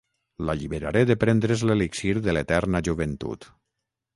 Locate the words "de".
1.09-1.17, 2.29-2.35